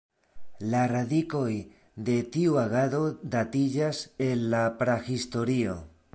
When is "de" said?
2.07-2.15